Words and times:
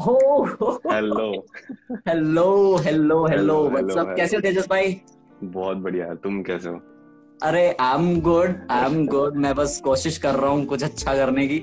Hello 0.00 1.30
hello 2.06 2.76
hello 2.76 3.24
hello 3.26 3.56
WhatsApp 3.68 4.14
कैसे 4.16 4.36
हो 4.36 4.40
तेजस 4.42 4.66
भाई? 4.70 5.00
बहुत 5.44 5.76
बढ़िया। 5.76 6.14
तुम 6.14 6.40
कैसे 6.42 6.68
हो? 6.68 6.74
अरे 7.42 7.64
I 7.80 7.98
am 7.98 8.20
good 8.20 8.54
I 8.70 8.84
am 8.84 9.06
good 9.06 9.36
मैं 9.36 9.54
बस 9.54 9.80
कोशिश 9.84 10.18
कर 10.18 10.34
रहा 10.34 10.50
हूँ 10.50 10.64
कुछ 10.66 10.84
अच्छा 10.84 11.14
करने 11.14 11.46
की। 11.48 11.56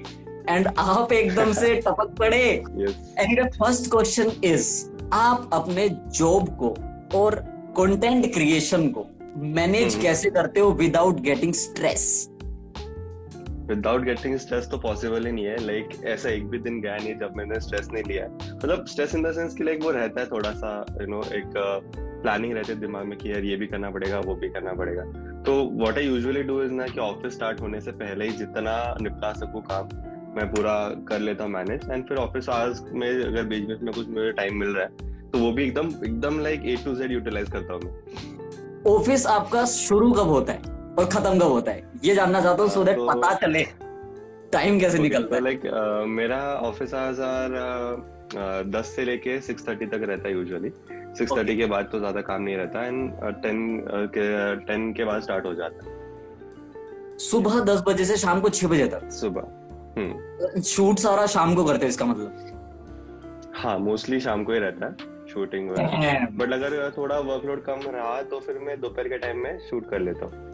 एंड 0.50 0.68
आप 0.78 1.14
एकदम 1.14 1.52
से 1.54 1.74
टपक 1.88 2.16
पड़े। 2.20 2.44
एंड 3.20 3.50
फ़र्स्ट 3.54 3.92
क्वेश्चन 3.92 4.32
इज़ 4.44 4.70
आप 5.14 5.50
अपने 5.54 5.90
जॉब 5.90 6.50
को 6.60 6.76
और 7.20 7.36
कंटेंट 7.78 8.34
क्रिएशन 8.34 8.88
को 8.90 9.06
मैनेज 9.38 9.94
हम्म। 9.94 10.02
कैसे 10.04 10.30
करते 10.30 10.60
हो 10.60 10.72
without 10.74 11.20
getting 11.22 11.54
stress 11.54 12.08
without 13.70 14.04
getting 14.04 14.38
stress 14.38 14.68
तो 14.72 14.78
पॉसिबल 14.78 15.26
ही 15.26 15.32
नहीं 15.32 15.46
है। 15.46 15.58
लाइक 15.66 15.90
like, 15.90 16.04
ऐसा 16.06 16.30
एक 16.30 16.48
भी 16.48 16.60
दिन 16.60 16.82
गया 16.82 16.96
नहीं 16.96 17.16
जब 17.20 17.34
मैंने 17.38 17.60
स्ट्रेस 17.60 17.90
नहीं 17.94 18.04
लिया। 18.04 18.28
मतलब 18.56 18.86
स्ट्रेस 18.86 19.16
इन 19.16 19.24
द 19.24 19.32
सेंस 19.32 19.56
कि 19.56 19.64
लाइक 19.64 19.84
वो 19.84 19.92
रहता 19.92 20.22
है 20.22 20.28
थोड़ा 20.28 20.52
सा 20.52 20.74
यू 20.92 20.98
you 20.98 21.10
नो 21.10 21.22
know, 21.22 21.34
एक 21.34 21.54
प्लानिंग 22.22 22.54
रहती 22.54 22.72
है 22.72 22.80
दिमाग 22.80 23.06
में 23.06 23.18
कि 23.18 23.32
यार 23.32 23.44
ये 23.44 23.56
भी 23.56 23.68
करना 23.68 23.90
पड़ेगा 23.90 24.20
वो 24.20 24.36
भी 24.36 24.50
करना 24.50 24.74
पड़ेगा। 24.74 25.04
तो 25.44 25.54
what 25.82 25.98
I 25.98 26.06
usually 26.06 26.44
do 26.44 26.62
is 26.64 26.72
ना 26.72 26.88
कि 26.88 27.00
ऑफ़िस 27.00 27.34
स्टार्ट 27.34 27.62
होने 27.62 27.82
से 27.82 27.92
पहले 27.98 28.28
ही 28.28 28.32
जितना 28.38 28.76
निपटा 29.02 29.34
सकूँ 29.34 29.62
काम 29.64 29.90
मैं 30.38 30.48
पूरा 30.52 30.78
कर 31.10 31.20
लेता 31.20 31.44
हूँ 31.44 31.52
मैनेज 31.52 31.90
एंड 31.92 32.08
फिर 32.08 32.18
ऑफ़िस 32.18 32.50
आवर्स 32.50 32.82
में 32.94 33.10
अगर 33.10 33.44
बीच 33.44 33.68
बीच 33.68 33.82
में 33.82 33.94
कुछ 33.94 34.08
मुझे 34.08 34.32
टाइम 34.32 34.60
मिल 34.60 34.70
रहा 34.70 34.84
है 34.84 35.30
तो 35.32 35.40
वो 35.40 35.52
भी 35.52 35.64
एकदम 35.64 35.88
एकदम 36.06 36.40
like 36.40 36.66
A 36.66 36.76
to 36.86 36.96
Z 36.96 37.12
utilise 37.12 37.52
करता 37.52 37.74
हूँ 37.74 37.82
मैं। 37.82 38.94
ऑफ़िस 38.94 39.26
आपका 39.28 39.66
शुरू 39.66 40.12
कब 40.12 40.30
होता 40.30 40.54
है? 40.54 40.67
और 41.00 41.06
खत्म 41.06 41.40
कब 41.40 41.52
होता 41.52 41.72
है? 41.72 41.84
ये 42.04 42.16
जानना 42.16 42.42
चाहता 42.42 42.64
हूँ 42.64 42.70
सो 42.72 42.84
दैट 42.84 42.96
तो- 42.98 43.10
पता 43.14 43.34
चले। 43.34 43.64
टाइम 44.54 44.80
कैसे 44.80 45.00
निकलता 45.00 45.36
है? 45.36 45.42
लाइक 45.44 45.62
मेरा 46.08 46.38
ऑफ़िस 46.68 46.94
आवर्स 46.94 47.20
आर 47.20 48.64
दस 48.70 48.94
से 48.96 49.04
लेके 49.06 49.40
सिक्स 49.42 49.68
थर्टी 49.68 49.86
तक 49.86 50.02
रहता 50.04 50.28
है 50.28 50.34
यूजुअली 50.34 50.70
सिक्स 51.18 51.32
थर्टी 51.38 51.56
के 51.58 51.66
बाद 51.66 51.90
तो 51.92 52.00
ज़्यादा 52.00 52.22
काम 52.22 52.42
नहीं 52.42 52.56
रहता 52.58 52.86
एंड 52.86 53.12
टेन 53.44 53.80
के 54.18 54.56
टेन 54.66 54.92
के 54.94 55.04
बाद 55.06 55.22
स्टार्ट 55.22 55.46
हो 55.46 55.54
जाता 55.54 55.86
है। 55.86 55.96
सुबह 57.20 57.60
दस 57.66 57.84
बजे 57.88 58.06
से 58.06 58.18
शाम 58.18 58.42
को 58.42 58.50
छह 58.50 58.68
बजे 58.68 58.88
तक? 58.88 59.10
सुबह। 59.12 59.48
हम्म। 59.98 60.62
शूट 60.62 61.00
सारा 61.00 61.26
शाम 61.26 61.56
को 61.56 61.64
करते 61.64 61.86
हो 61.86 61.90
इसका 61.90 62.06
मतलब? 62.06 62.54
हाँ 63.56 63.78
मोस्टली 63.80 64.20
शाम 64.20 64.44
को 64.44 64.54
ही 64.54 64.60
रहता 64.60 64.86
है 64.86 65.26
शूटिंग 65.28 65.70
बट 65.70 66.54
अगर 66.54 66.92
थोड़ा 66.98 67.18
वर्कलोड 67.20 67.64
कम 67.64 67.80
रहा 67.88 68.22
तो 68.22 68.40
फिर 68.40 68.60
मैं 68.60 68.80
दोपहर 68.82 69.08
के 69.10 69.18
टाइम 69.18 69.38
में 69.44 69.58
शूट 69.70 69.90
कर 69.90 70.00
लेता 70.00 70.26
हूँ। 70.26 70.47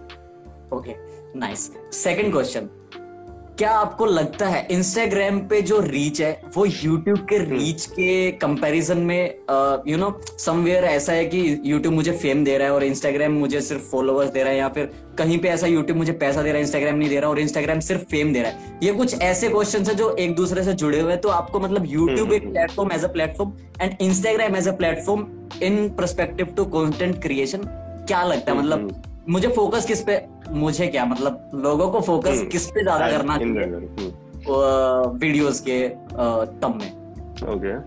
ओके 0.73 0.95
नाइस 1.39 1.71
सेकंड 1.93 2.31
क्वेश्चन 2.31 2.69
क्या 3.57 3.71
आपको 3.71 4.05
लगता 4.05 4.47
है 4.47 4.67
इंस्टाग्राम 4.71 5.39
पे 5.39 5.61
जो 5.61 5.79
रीच 5.79 6.21
है 6.21 6.41
वो 6.55 6.65
यूट्यूब 6.65 7.17
के 7.17 7.37
रीच 7.37 7.85
के 7.85 8.31
कंपैरिजन 8.31 8.97
में 8.97 9.35
यू 9.87 9.97
नो 9.97 10.21
समवेयर 10.39 10.83
ऐसा 10.83 11.13
है 11.13 11.25
कि 11.25 11.61
यूट्यूब 11.65 11.93
मुझे 11.93 12.11
फेम 12.11 12.43
दे 12.43 12.57
रहा 12.57 12.67
है 12.67 12.73
और 12.73 12.83
इंस्टाग्राम 12.83 13.31
मुझे 13.31 13.61
सिर्फ़ 13.61 13.83
फॉलोअर्स 13.83 14.31
दे 14.31 14.43
रहा 14.43 14.51
है 14.51 14.57
या 14.57 14.69
फिर 14.69 14.91
कहीं 15.17 15.39
पे 15.39 15.47
ऐसा 15.47 15.67
यूट्यूब 15.67 15.97
मुझे 15.97 16.11
पैसा 16.11 16.41
दे 16.41 16.49
रहा 16.49 16.55
है 16.55 16.61
इंस्टाग्राम 16.61 16.95
नहीं 16.95 17.09
दे 17.09 17.19
रहा 17.19 17.29
और 17.29 17.39
इंस्टाग्राम 17.39 17.79
सिर्फ़ 17.79 18.01
फेम 18.01 18.33
दे 18.33 18.41
रहा 18.41 18.51
है? 18.51 18.79
ये 18.83 18.93
कुछ 18.93 19.21
ऐसे 19.21 19.49
क्वेश्चन 19.49 19.85
है 19.85 19.95
जो 19.95 20.15
एक 20.15 20.35
दूसरे 20.35 20.63
से 20.63 20.73
जुड़े 20.73 20.99
हुए 20.99 21.11
हैं 21.11 21.21
तो 21.21 21.29
आपको 21.29 21.59
मतलब 21.59 21.85
यूट्यूब 21.87 22.33
एक 22.33 22.49
platform 22.49 22.91
as 22.91 23.03
a 23.03 23.07
platform 23.07 23.53
and 23.81 23.97
Instagram 24.01 24.55
as 24.55 24.67
a 24.67 24.71
platform 24.71 25.49
in 25.63 25.89
perspective 25.89 26.45
to 26.45 26.65
content 26.65 27.21
creation 27.21 27.61
क्या 28.07 28.23
लगता 28.23 28.51
है? 28.51 28.57
मतलब 28.57 29.03
मुझे 29.29 29.47
फोकस 29.47 29.85
किस 29.85 30.01
पे 30.01 30.32
मुझे 30.51 30.87
क्या 30.87 31.05
मतलब 31.05 31.51
लोगों 31.55 31.89
को 31.91 32.01
फोकस 32.01 32.37
हम्म। 32.37 32.49
किस 32.49 32.69
पे 32.71 32.83
ज़्यादा 32.83 33.09
करना 33.09 33.37
चाहिए? 33.37 34.11
वीडियोस 35.19 35.59
के 35.61 35.87
तब 36.61 36.79
में। 36.81 36.91
ओके 37.53 37.79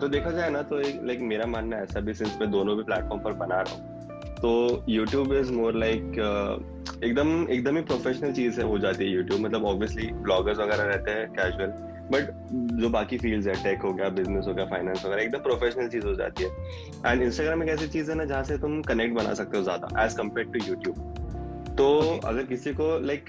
तो 0.00 0.08
देखा 0.08 0.30
जाए 0.30 0.50
ना 0.50 0.62
तो 0.62 0.78
लाइक 1.06 1.20
मेरा 1.22 1.46
मानना 1.46 1.76
ऐसा 1.78 2.00
भी 2.00 2.14
सिंस 2.14 2.36
मैं 2.40 2.50
दोनों 2.50 2.76
भी 2.76 2.82
प्लेटफॉर्म 2.82 3.22
पर 3.22 3.32
बना 3.36 3.60
रहा 3.60 3.74
हूँ 3.74 3.92
तो 4.36 4.84
यूट्यूब 4.88 5.32
इज़ 5.34 5.52
मोर 5.52 5.74
लाइक 5.76 6.18
एकदम 7.04 7.46
एकदम 7.50 7.76
ही 7.76 7.82
प्रोफेशनल 7.84 8.32
चीज़ 8.32 8.60
है 8.60 8.66
हो 8.66 8.78
जाती 8.78 9.04
है 9.04 9.10
यूट्यूब 9.10 9.40
मतलब 9.40 9.64
ऑब्वियसली 9.66 10.06
ब्लॉगर्स 10.22 10.58
वगैरह 10.58 10.84
रहते 10.84 11.10
हैं 11.10 11.28
कैजुअल 11.32 11.72
बट 12.12 12.30
जो 12.80 12.88
बाकी 12.90 13.18
फील्ड्स 13.18 13.46
है 13.46 13.54
टेक 13.64 13.82
हो 13.82 13.92
गया 13.92 14.08
बिज़नेस 14.16 14.46
हो 14.48 14.54
गया 14.54 14.64
फाइनेंस 14.66 15.04
वगैरह 15.04 15.22
एकदम 15.22 15.38
प्रोफेशनल 15.42 15.88
चीज़ 15.88 16.06
हो 16.06 16.14
जाती 16.14 16.44
है। 16.44 16.50
एंड 17.06 17.22
इंस्टाग्राम 17.22 17.62
एक 17.62 17.68
ऐसी 17.68 17.88
चीज़ 17.88 18.10
है 18.10 18.16
ना 18.16 18.24
जहाँ 18.24 18.42
से 18.44 18.58
तुम 18.58 18.80
कनेक्ट 18.82 19.14
बना 19.16 19.34
सकते 19.34 19.56
हो 19.58 19.62
ज़्यादा 19.62 20.04
एज 20.04 20.14
कंपेयर 20.14 20.46
टू 20.48 20.66
यूट्यूब 20.68 21.23
तो 21.78 21.84
Okay. 21.94 22.24
अगर 22.24 22.44
किसी 22.44 22.72
को 22.74 22.86
लाइक 22.98 23.28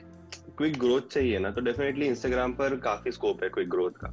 क्विक 0.58 0.78
ग्रोथ 0.80 1.02
चाहिए 1.12 1.40
ना 1.40 1.50
तो 1.52 1.62
डेफिनेटली 1.62 2.06
इंस्टाग्राम 2.06 2.52
पर 2.54 2.76
काफ़ी 2.80 3.12
स्कोप 3.12 3.44
है 3.44 3.50
क्विक 3.50 3.70
ग्रोथ 3.70 3.92
का। 4.04 4.10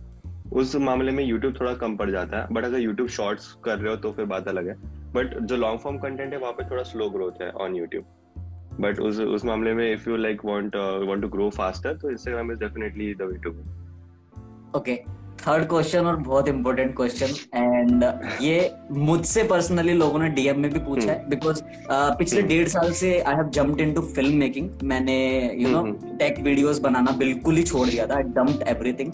उस 0.52 0.74
मामले 0.76 1.12
में 1.12 1.24
यूट्यूब 1.24 1.54
थोड़ा 1.60 1.74
कम 1.74 1.96
पड़ 1.96 2.10
जाता 2.10 2.40
है 2.40 2.46
बट 2.52 2.64
अगर 2.64 2.78
यूट्यूब 2.78 3.08
शॉर्ट्स 3.08 3.52
कर 3.64 3.78
रहे 3.78 3.90
हो 3.90 3.96
तो 3.96 4.12
फिर 4.12 4.24
बात 4.24 4.48
अलग 4.48 4.68
है। 4.68 4.74
बट 5.12 5.38
जो 5.40 5.56
लॉन्ग 5.56 5.80
फॉर्म 5.80 5.98
कंटेंट 5.98 6.32
है, 6.32 6.38
वहाँ 6.38 6.52
पे 6.52 6.70
थोड़ा 6.70 6.82
स्लो 6.82 7.08
ग्रोथ 7.10 7.42
है 7.42 7.50
ऑन 7.50 7.76
यूट्यूब 7.76 8.04
बट 8.80 9.00
उस 9.00 9.20
उस 9.20 9.44
मामले 9.44 9.74
में 9.74 9.92
if 9.92 10.08
you 10.10 10.16
like 10.16 10.44
want 10.44 10.76
want 11.08 11.22
to 11.22 11.28
grow 11.28 11.50
faster 11.50 11.96
तो 11.96 12.10
Instagram 12.10 12.52
is 12.52 12.58
definitely 12.58 13.14
the 13.14 13.22
way 13.22 13.38
to 13.38 13.50
okay 14.78 14.94
third 15.46 15.68
question 15.68 16.06
और 16.06 16.16
बहुत 16.18 16.48
इंपॉर्टेंट 16.48 16.94
क्वेश्चन 16.96 17.34
एंड 17.54 18.04
ये 18.42 18.58
मुझसे 19.00 19.42
पर्सनली 19.44 19.92
लोगों 19.92 20.18
ने 20.18 20.28
डीएम 20.30 20.60
में 20.60 20.70
भी 20.72 20.78
पूछा 20.80 21.10
है 21.10 21.28
बिकॉज़ 21.28 21.62
पिछले 21.90 22.40
हम्म। 22.40 22.48
डेढ़ 22.48 22.68
साल 22.68 22.92
से 22.92 23.18
I 23.20 23.34
have 23.34 23.48
jumped 23.50 23.80
into 23.80 24.02
film 24.10 24.36
making 24.36 24.68
मैंने 24.84 25.16
you 25.54 25.68
know 25.68 25.78
hmm, 25.78 26.16
tech 26.18 26.38
videos 26.40 26.78
बनाना 26.80 27.12
बिल्कुल 27.18 27.56
ही 27.56 27.62
छोड़ 27.64 27.88
दिया 27.88 28.06
था. 28.06 28.16
आई 28.16 28.22
डम्प्ड 28.36 28.68
एवरीथिंग 28.68 29.12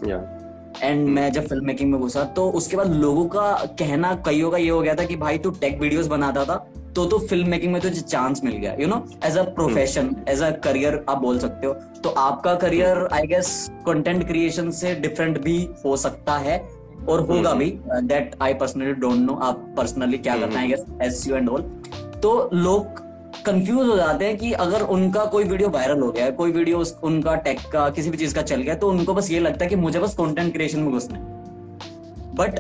एंड 0.83 1.09
मैं 1.09 1.33
जब 1.33 1.47
फ़िल्म 1.47 1.67
मेकिंग 1.67 1.93
में 1.93 2.01
घुसा 2.01 2.25
तो 2.25 2.51
उसके 2.51 2.77
बाद 2.77 2.91
लोगों 2.91 3.27
का 3.27 3.53
कहना 3.53 4.15
कईयों 4.27 4.51
का 4.51 4.56
ये 4.56 4.71
हो 4.71 4.81
गया 4.81 4.95
था 4.95 5.05
कि 5.05 5.17
भाई 5.17 5.39
तू 5.39 5.51
टेक 5.51 5.81
वीडियोस 5.81 6.06
बनाता 6.06 6.45
था 6.45 6.71
तो 6.95 7.05
तो 7.06 7.19
फ़िल्म 7.19 7.49
मेकिंग 7.49 7.73
में 7.73 7.83
तुझे 7.83 8.01
चांस 8.01 8.41
मिल 8.45 8.53
गया 8.53 8.77
you 8.81 8.87
know 8.87 9.06
as 9.25 9.37
a 9.37 9.43
profession 9.43 10.17
as 10.29 10.43
a 10.43 10.51
career 10.51 11.05
आप 11.09 11.19
बोल 11.19 11.39
सकते 11.39 11.67
हो। 11.67 11.73
तो 11.75 12.09
आपका 12.09 12.55
career 12.55 13.09
I 13.12 13.27
guess 13.27 13.71
content 13.87 14.27
creation 14.27 14.71
से 14.71 14.95
डिफरेंट 14.95 15.41
भी 15.41 15.69
हो 15.84 15.97
सकता 15.97 16.39
है 16.39 16.69
और 17.09 17.21
होगा 17.21 17.53
भी 17.53 17.81
that 17.89 18.37
I 18.43 18.55
personally 18.55 18.93
don't 18.93 19.17
know 19.17 19.35
आप 19.35 19.75
पर्सनली 19.77 20.19
क्या 20.19 20.39
करना 20.39 20.61
है 20.61 20.61
I 20.61 20.69
guess 20.69 20.85
as 21.03 21.29
you 21.29 21.37
and 21.37 21.49
all 21.49 21.62
तो 22.23 22.50
लोग 22.53 23.07
कंफ्यूज 23.47 23.88
हो 23.88 23.97
जाते 23.97 24.25
हैं 24.25 24.37
कि 24.37 24.53
अगर 24.53 24.82
उनका 24.88 25.25
कोई 25.25 25.44
वीडियो 25.44 25.69
वायरल 25.69 26.00
हो 26.00 26.10
गया 26.12 26.25
है 26.25 26.32
कोई 26.32 26.53
वीडियो 26.53 26.84
उनका 27.04 27.34
टेक 27.34 27.60
का 27.72 27.88
किसी 27.91 28.10
भी 28.10 28.16
चीज़ 28.16 28.34
का 28.34 28.43
चल 28.43 28.62
गया 28.62 28.75
तो 28.75 28.88
उनको 28.88 29.15
बस 29.15 29.31
ये 29.31 29.41
लगता 29.41 29.65
है 29.65 29.69
कि 29.69 29.76
मुझे 29.76 29.99
बस 29.99 30.15
कंटेंट 30.15 30.53
क्रिएशन 30.53 30.81
में 30.81 30.91
घुसना 30.93 31.19
है 31.19 31.37
बट 32.34 32.59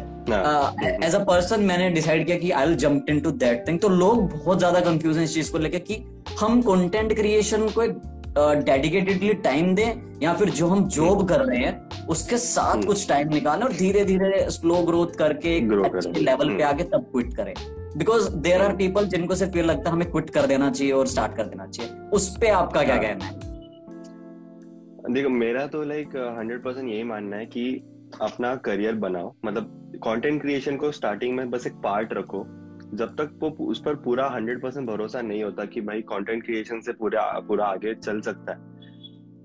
एज 1.04 1.14
अ 1.14 1.24
पर्सन 1.24 1.62
मैंने 1.62 1.88
डिसाइड 1.90 2.26
किया 2.26 2.38
कि 2.38 2.50
I 2.50 2.66
will 2.66 2.76
jump 2.76 3.10
into 3.10 3.30
that 3.30 3.66
thing 3.68 3.80
तो 3.80 3.88
लोग 3.88 4.22
बहुत 4.32 4.58
ज़्यादा 4.58 4.80
कंफ्यूज 4.80 5.16
हैं 5.16 5.24
इस 5.24 5.34
चीज़ 5.34 5.52
को 5.52 5.58
लेकर 5.58 5.78
कि 5.78 6.02
हम 6.40 6.62
कंटेंट 6.62 7.14
क्रिएशन 7.14 7.68
को 7.68 7.82
एक 7.82 8.00
डेडिकेटेडली 8.38 9.28
uh, 9.28 9.42
टाइम 9.44 9.74
दें 9.74 10.20
या 10.22 10.32
फिर 10.34 10.50
जो 10.50 10.66
हम 10.68 10.86
जॉब 10.88 11.28
कर 11.28 11.40
रहे 11.40 11.58
हैं 11.58 12.06
उसके 12.06 12.36
साथ 12.38 12.72
हम्म। 12.72 12.86
कुछ 12.86 13.08
टाइम 13.08 13.28
निकालें 13.28 13.62
और 13.62 13.72
धीरे 13.72 14.04
धीरे 14.04 14.46
स्लो 14.50 14.82
ग्रोथ 14.82 15.16
करके। 15.18 15.60
लेवल 15.60 16.56
पे। 16.56 16.62
आके 16.62 16.84
तब 16.84 17.08
क्विट 17.12 17.34
करें 17.34 17.54
बिकॉज़ 17.98 18.28
देर 18.38 18.62
आर 18.62 18.76
पीपल 18.76 19.06
जिनको 19.06 19.34
सिर्फ़ 19.34 19.56
ये 19.56 19.62
लगता 19.62 19.90
है 19.90 19.96
हमें 19.96 20.10
क्विट 20.10 20.30
कर 20.30 20.46
देना 20.46 20.70
चाहिए 20.70 20.92
और 20.92 21.06
स्टार्ट 21.06 21.36
कर 21.36 21.46
देना 21.46 21.66
चाहिए। 21.66 22.08
उस 22.10 22.36
पे 22.40 22.48
आपका 22.48 22.82
क्या 22.82 22.94
हाँ। 22.94 23.02
कहना 23.02 23.24
है? 23.24 23.46
देखो 25.12 25.28
मेरा 25.28 25.66
तो 25.66 25.82
लाइक 25.84 26.16
हंड्रेड 26.38 26.62
परसेंट 26.62 26.88
यही 26.88 27.02
मानना 27.04 27.36
है 27.36 27.46
कि 27.46 27.64
अपना 28.22 28.54
करियर 28.64 28.94
बनाओ। 28.96 29.34
मतलब 29.44 29.98
कंटेंट 30.04 30.40
क्रिएशन 30.42 30.76
को 30.76 30.90
स्टार्टिंग 30.92 31.36
में 31.36 31.50
बस 31.50 31.66
एक 31.66 31.72
पार्ट 31.84 32.12
रखो। 32.12 32.44
जब 32.94 33.14
तक 33.16 33.38
वो 33.42 33.50
उस 33.64 33.80
पर 33.80 33.94
पूरा 34.04 34.28
हंड्रेड 34.28 34.62
परसेंट 34.62 34.88
भरोसा 34.88 35.20
नहीं 35.20 35.42
होता 35.44 35.64
कि 35.64 35.80
भाई 35.80 36.02
कंटेंट 36.02 36.44
क्रिएशन 36.44 36.80
से 36.80 36.92
पूरा 36.92 37.22
पूरा 37.48 37.64
आगे 37.66 37.94
चल 37.94 38.20
सकता 38.20 38.52
है 38.52 38.76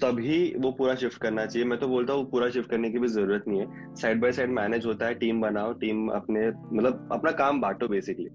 तभी 0.01 0.37
वो 0.57 0.71
पूरा 0.71 0.93
शिफ्ट 0.95 1.21
करना 1.21 1.45
चाहिए। 1.45 1.67
मैं 1.67 1.79
तो 1.79 1.87
बोलता 1.87 2.13
हूँ 2.13 2.29
पूरा 2.31 2.49
शिफ्ट 2.49 2.69
करने 2.69 2.89
की 2.89 2.99
भी 2.99 3.07
ज़रूरत 3.07 3.43
नहीं 3.47 3.59
है। 3.59 3.95
साइड 3.95 4.21
बाय 4.21 4.31
साइड 4.31 4.49
मैनेज 4.51 4.85
होता 4.85 5.05
है 5.05 5.13
टीम 5.15 5.41
बनाओ 5.41 5.73
टीम 5.73 6.07
अपने 6.11 6.47
मतलब 6.47 7.09
अपना 7.11 7.31
काम 7.33 7.61
बांटो 7.61 7.87
बेसिकली 7.87 8.29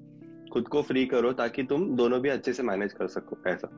खुद 0.49 0.69
को 0.69 0.83
फ्री 0.83 1.05
करो 1.06 1.33
ताकि 1.33 1.62
तुम 1.62 1.85
दोनों 1.97 2.21
भी 2.21 2.29
अच्छे 2.29 2.53
से 2.53 2.62
मैनेज 2.62 2.93
कर 2.93 3.06
सको 3.09 3.37
ऐसा। 3.47 3.69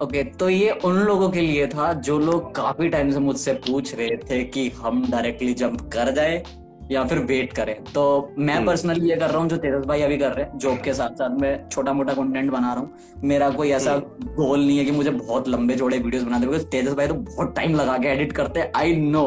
ओके 0.00 0.22
okay, 0.22 0.38
तो 0.38 0.48
ये 0.48 0.70
उन 0.84 0.96
लोगों 0.98 1.30
के 1.30 1.40
लिए 1.40 1.66
था 1.66 1.92
जो 2.02 2.18
लोग 2.18 2.54
काफ़ी 2.54 2.88
टाइम 2.88 3.10
से 3.10 3.18
मुझसे 3.20 3.52
पूछ 3.66 3.94
रहे 3.94 4.16
थे 4.30 4.42
कि 4.44 4.68
हम 4.76 5.04
डायरेक्टली 5.10 5.54
जंप 5.54 5.80
कर 5.92 6.10
जाए 6.10 6.42
या 6.90 7.04
फिर 7.04 7.18
वेट 7.18 7.52
करें। 7.52 7.74
तो 7.84 8.02
मैं 8.38 8.54
हम्म। 8.54 8.66
पर्सनली 8.66 9.08
ये 9.10 9.16
कर 9.16 9.30
रहा 9.30 9.38
हूँ 9.38 9.48
जो 9.48 9.56
तेजस 9.56 9.84
भाई 9.86 10.02
अभी 10.02 10.16
कर 10.18 10.32
रहे 10.32 10.44
हैं 10.44 10.58
जॉब 10.58 10.80
के 10.82 10.92
साथ 10.94 11.16
साथ 11.18 11.38
मैं 11.40 11.68
छोटा 11.68 11.92
मोटा 11.92 12.14
कंटेंट 12.14 12.50
बना 12.50 12.72
रहा 12.72 12.82
हूँ। 12.82 13.20
मेरा 13.24 13.48
कोई 13.50 13.70
ऐसा 13.70 13.96
गोल 13.96 14.60
नहीं 14.60 14.78
है 14.78 14.84
कि 14.84 14.90
मुझे 14.90 15.10
बहुत 15.10 15.48
लंबे 15.48 15.74
जोड़े 15.74 15.98
वीडियोस 15.98 16.24
बनाते 16.24 16.46
बिकॉज़ 16.46 16.66
तेजस 16.66 16.94
भाई 16.94 17.06
तो 17.06 17.14
बहुत 17.14 17.54
टाइम 17.56 17.74
लगा 17.76 17.96
के 17.98 18.08
एडिट 18.08 18.32
करते 18.32 18.60
हैं 18.60 18.70
आई 18.76 18.96
नो 18.96 19.26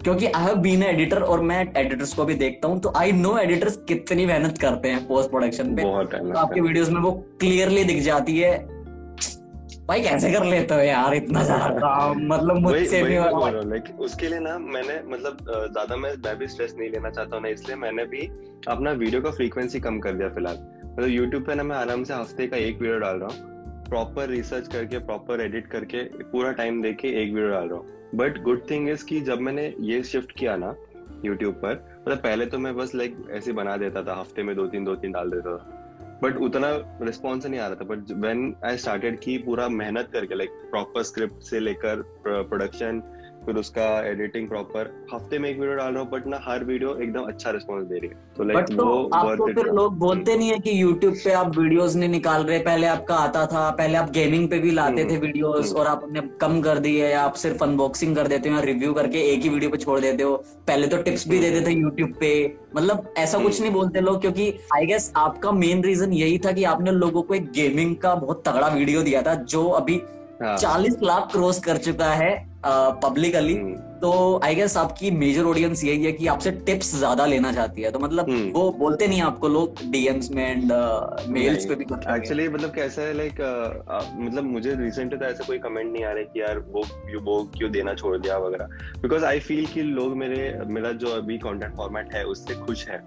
क्योंकि 0.00 0.26
आई 0.26 0.44
हैव 0.44 0.56
बीन 0.58 0.82
एडिटर 0.82 1.22
और 1.22 1.40
मैं 1.42 1.60
एडिटर्स 1.76 2.12
को 2.14 2.24
भी 2.24 2.34
देखता 2.36 2.68
हूँ 2.68 2.80
तो 2.80 2.92
आई 2.96 3.12
नो 3.12 3.36
एडिटर्स 3.38 3.76
कितनी 3.88 4.26
मेहनत 4.26 4.58
करते 4.58 4.88
हैं 4.88 5.06
पोस्ट 5.06 5.30
प्रोडक्शन 5.30 5.74
पे। 5.76 5.82
तो 5.82 6.38
आपकी 6.38 6.60
वीडियोस 6.60 6.90
में 6.90 7.00
वो 7.00 7.10
क्लियरली 7.40 7.84
दिख 7.84 8.02
जाती 8.02 8.38
है 8.38 8.58
भाई 9.88 10.00
कैसे 10.02 10.30
कर 10.32 10.44
लेते 10.44 10.74
हो 10.74 10.80
यार 10.80 11.14
इतना 11.14 11.42
ज़्यादा 11.44 11.68
काम? 11.78 12.20
मतलब 12.26 12.56
मुझसे 12.62 13.02
भी 13.02 13.14
लाइक 13.68 13.84
उसके 14.00 14.28
लिए 14.28 14.38
ना 14.40 14.56
मैंने 14.58 15.00
मतलब 15.06 15.38
ज़्यादा 15.46 15.96
मैं 15.96 16.12
मैं 16.24 16.36
भी 16.38 16.46
स्ट्रेस 16.48 16.74
नहीं 16.78 16.90
लेना 16.90 17.10
चाहता 17.10 17.36
हूँ 17.36 17.42
ना 17.42 17.48
इसलिए 17.50 17.76
मैंने 17.76 18.04
भी 18.06 18.26
अपना 18.68 18.90
वीडियो 18.92 19.22
का 19.22 19.30
फ्रीक्वेंसी 19.30 19.80
कम 19.80 19.98
कर 20.00 20.12
दिया 20.12 20.28
फ़िलहाल। 20.30 20.56
मतलब 20.56 21.08
यूट्यूब 21.08 21.46
पे 21.46 21.54
ना 21.54 21.62
मैं 21.62 21.76
आराम 21.76 22.04
से 22.04 22.14
हफ़्ते 22.14 22.46
का 22.46 22.56
एक 22.58 22.80
वीडियो 22.80 22.98
डाल 22.98 23.16
रहा 23.16 23.28
हूँ 23.28 23.84
प्रॉपर 23.88 24.28
रिसर्च 24.28 24.68
करके 24.72 24.98
प्रॉपर 25.00 25.40
एडिट 25.40 25.66
करके 25.70 26.02
पूरा 26.24 26.52
टाइम 26.54 26.82
देके 26.82 27.08
एक 27.22 27.32
वीडियो 27.32 27.50
डाल 27.50 27.68
रहा 27.68 27.78
हूँ। 27.78 27.99
बट 28.14 28.42
गुड 28.42 28.70
थिंग 28.70 28.88
इज़ 28.88 29.04
कि 29.04 29.20
जब 29.20 29.40
मैंने 29.40 29.74
ये 29.80 30.02
शिफ्ट 30.02 30.32
किया 30.32 30.56
ना 30.56 30.74
यूट्यूब 31.24 31.54
पर 31.54 31.72
मतलब 32.02 32.18
पहले 32.18 32.46
तो 32.46 32.58
मैं 32.58 32.76
बस 32.76 32.94
लाइक 32.94 33.16
ऐसे 33.30 33.52
बना 33.52 33.76
देता 33.76 34.02
था, 34.02 34.14
हफ़्ते 34.14 34.42
में 34.42 34.54
दो 34.56 34.66
तीन 34.66 34.84
दो 34.84 34.94
तीन 34.94 35.12
डाल 35.12 35.30
देता 35.30 35.56
था। 35.56 35.76
बट 36.22 36.36
उतना 36.36 36.70
रिस्पॉन्स 37.02 37.46
नहीं 37.46 37.60
आ 37.60 37.66
रहा 37.66 37.76
था 37.76 37.84
बट 37.84 38.10
वेन 38.24 38.54
आई 38.64 38.76
स्टार्टेड 38.76 39.18
की 39.20 39.36
पूरा 39.38 39.68
मेहनत 39.68 40.08
करके 40.12 40.34
लाइक 40.34 40.50
प्रॉपर 40.70 41.02
स्क्रिप्ट 41.02 41.42
से 41.42 41.60
लेकर 41.60 42.02
प्रोडक्शन 42.26 43.02
फिर 43.44 43.56
उसका 43.56 43.84
एडिटिंग 44.08 44.48
प्रॉपर 44.48 44.90
हफ़्ते 45.12 45.38
में 45.38 45.48
एक 45.50 45.58
वीडियो 45.58 45.76
डाल 45.76 45.92
रहा 45.92 46.02
हूँ 46.02 46.10
बट 46.10 46.26
ना 46.26 46.40
हर 46.42 46.64
वीडियो 46.64 46.94
एकदम 47.02 47.22
अच्छा 47.22 47.50
रिस्पॉन्स 47.50 47.86
दे 47.88 47.98
रही 47.98 48.08
है। 48.08 48.16
तो 48.36 48.44
लाइक 48.44 48.66
तो 48.68 48.84
वो 48.86 49.08
आपको 49.14 49.46
फिर 49.52 49.66
लोग 49.74 49.96
बोलते 49.98 50.36
नहीं 50.36 50.48
है 50.48 50.58
कि 50.58 50.80
यूट्यूब 50.82 51.14
पे 51.24 51.32
आप 51.32 51.56
वीडियोस 51.58 51.94
नहीं 51.96 52.08
निकाल 52.08 52.44
रहे। 52.44 52.58
पहले 52.58 52.86
आपका 52.86 53.14
आता 53.16 53.46
था 53.46 53.70
पहले 53.70 53.98
आप 53.98 54.10
गेमिंग 54.10 54.48
पे 54.50 54.58
भी 54.58 54.70
लाते 54.70 55.04
थे 55.04 55.16
वीडियोस 55.16 55.56
हम्म, 55.56 55.68
हम्म। 55.68 55.80
और 55.80 55.86
आपने 55.86 56.20
कम 56.40 56.60
कर 56.60 56.78
दिए 56.78 57.08
या 57.08 57.22
आप 57.22 57.34
सिर्फ़ 57.34 57.64
अनबॉक्सिंग 57.64 58.14
कर 58.16 58.28
देते 58.28 58.48
हो 58.48 58.56
या 58.56 58.62
रिव्यू 58.62 58.92
करके 58.94 59.22
एक 59.32 59.42
ही 59.42 59.48
वीडियो 59.48 59.70
पे 59.70 59.78
छोड़ 59.78 59.98
देते 60.00 60.22
हो। 60.22 60.36
पहले 60.66 60.86
तो 60.86 61.02
टिप्स 61.02 61.28
भी 61.28 61.38
देते 61.38 61.66
थे 61.66 61.72
यूट्यूब 61.72 62.12
पे। 62.20 62.32
मतलब 62.76 63.12
ऐसा 63.18 63.38
कुछ 63.38 63.52
हम्म। 63.52 63.62
नहीं 63.62 63.72
बोलते 63.72 64.00
लोग 64.00 64.20
क्योंकि 64.20 64.52
आई 64.74 64.86
गेस 64.86 65.12
आपका 65.16 65.52
मेन 65.52 65.82
रीजन 65.84 66.12
यही 66.12 66.38
था 66.38 66.52
कि 66.52 66.64
आपने 66.64 66.92
लोगों 66.92 67.22
को 67.22 67.34
एक 67.34 67.50
गेमिंग 67.52 67.96
का 67.96 68.14
बहुत 68.16 68.42
तगड़ा 68.48 68.68
वीडियो 68.68 69.02
दिया 69.02 69.22
था 69.22 69.34
जो 69.34 69.66
अभी 69.80 70.00
हाँ। 70.42 70.56
चालीस 70.56 70.96
लाख 71.02 71.32
क्रॉस 71.32 71.58
कर 71.60 71.76
चुका 71.78 72.12
है। 72.14 72.49
पब्लिकली 72.64 73.54
हम्म। 73.56 73.74
तो 74.00 74.40
आई 74.44 74.54
गेस 74.54 74.76
आपकी 74.76 75.10
मेजर 75.10 75.44
ऑडियंस 75.44 75.82
यही 75.84 76.04
है 76.04 76.12
कि 76.12 76.26
आपसे 76.26 76.50
टिप्स 76.66 76.94
ज़्यादा 76.96 77.26
लेना 77.26 77.52
चाहती 77.52 77.82
है। 77.82 77.90
तो 77.90 77.98
मतलब 77.98 78.30
हम्म। 78.30 78.50
वो 78.52 78.70
बोलते 78.78 79.06
नहीं 79.08 79.20
आपको 79.22 79.48
लोग 79.48 79.82
डीएम्स 79.90 80.30
में 80.30 80.44
एंड 80.44 80.72
मेल्स 81.28 81.64
पे 81.66 81.74
भी 81.74 81.84
एक्चुअली 81.84 82.48
मतलब 82.48 82.74
कैसा 82.74 83.02
है 83.02 83.14
लाइक 83.16 83.40
मतलब 84.18 84.44
मुझे 84.44 84.74
रिसेंटली 84.74 85.18
तो 85.18 85.24
ऐसा 85.24 85.44
कोई 85.46 85.58
कमेंट 85.58 85.92
नहीं 85.92 86.04
आ 86.04 86.12
रहा 86.12 86.22
कि 86.24 86.40
यार 86.40 86.58
वो 86.68 86.84
वो 87.22 87.42
क्यों 87.56 87.70
देना 87.72 87.94
छोड़ 87.94 88.16
दिया 88.18 88.38
वगैरह। 88.38 88.64
बिकॉज़ 89.02 89.24
आई 89.24 89.40
फील 89.40 89.66
कि 89.66 89.82
लोग 89.82 90.16
मेरे 90.16 90.52
मेरा 90.68 90.92
जो 90.94 91.14
अभी 91.16 91.38
कंटेंट 91.38 91.76
फॉर्मेट 91.76 92.14
है 92.14 92.24
उससे 92.26 92.54
खुश 92.56 92.86
है। 92.88 93.02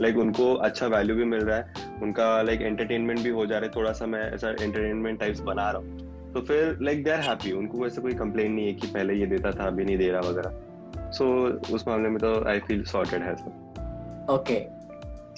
लाइक 0.00 0.14
like, 0.14 0.26
उनको 0.26 0.54
अच्छा 0.54 0.86
वैल्यू 0.86 1.14
भी 1.16 1.24
मिल 1.24 1.40
रहा 1.40 1.56
है 1.56 2.00
उनका 2.02 2.42
लाइक 2.42 2.58
like, 2.58 2.70
एंटरटेनमेंट 2.70 3.20
भी 3.20 3.30
हो 3.30 3.46
जा 3.46 3.58
रहा 3.58 3.66
है 3.66 3.72
थोड़ा 3.76 3.92
सा 3.92 4.06
मैं 4.06 4.30
ऐसा 4.32 4.48
एंटरटेनमेंट 4.50 5.20
टाइप्स 5.20 5.40
बना 5.42 5.70
रहा 5.70 5.80
हूँ। 5.80 6.14
तो 6.36 6.42
फिर 6.42 6.78
लाइक 6.82 7.04
दे 7.04 7.10
आर 7.10 7.20
हैप्पी 7.20 7.52
उनको 7.52 7.78
वैसे 7.78 8.00
कोई 8.00 8.14
कंप्लेन 8.14 8.52
नहीं 8.52 8.66
है 8.66 8.72
कि 8.72 8.86
पहले 8.86 9.14
ये 9.14 9.26
देता 9.26 9.50
था 9.50 9.64
अभी 9.64 9.84
नहीं 9.84 9.98
दे 9.98 10.08
रहा 10.08 10.20
वगैरह। 10.20 11.10
सो 11.10 11.50
so, 11.50 11.72
उस 11.72 11.88
मामले 11.88 12.08
में 12.08 12.18
तो 12.18 12.48
आई 12.48 12.60
फील 12.60 12.84
सॉर्टेड 12.84 13.22
है 13.22 13.36
सब। 13.36 14.26
ओके 14.30 14.58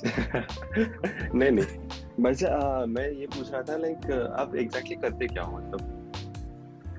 नहीं 1.38 1.50
नहीं। 1.50 1.88
बस 2.20 2.42
मैं 2.88 3.10
ये 3.10 3.26
पूछ 3.26 3.52
रहा 3.52 3.62
था 3.62 3.76
लाइक 3.76 3.96
आप 4.38 4.56
एग्जैक्टली 4.56 4.96
exactly 4.96 5.02
करते 5.02 5.26
क्या 5.26 5.42
हो 5.42 5.58
मतलब? 5.58 5.94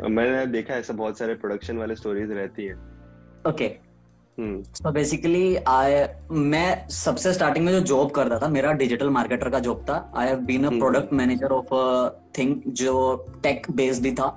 मैंने 0.10 0.46
देखा 0.46 0.74
ऐसा 0.74 0.94
बहुत 0.94 1.18
सारे 1.18 1.36
प्रोडक्शन 1.36 1.78
वाले 1.78 1.96
स्टोरीज 1.96 2.32
रहती 2.32 2.66
है। 2.66 2.74
Okay 2.74 3.52
okay. 3.52 3.89
तो 4.40 4.92
बेसिकली 4.92 5.56
आई 5.68 6.04
मैं 6.32 6.88
सबसे 6.90 7.34
स्टार्टिंग 7.34 7.66
में 7.66 7.72
जो 7.74 7.80
जॉब 7.82 8.12
कर 8.12 8.28
रहा 8.28 8.40
था 8.40 8.48
मेरा 8.48 8.72
डिजिटल 8.74 9.10
मार्केटर 9.10 9.50
का 9.50 9.60
जॉब 9.60 9.84
था। 9.90 9.98
I 10.16 10.28
have 10.28 10.40
been 10.46 10.64
a 10.64 10.70
product 10.70 11.14
manager 11.14 11.52
of 11.52 11.74
thing 12.38 12.56
जो 12.68 12.94
टेक 13.44 13.68
बेस्ड 13.72 14.04
भी 14.04 14.12
था। 14.12 14.28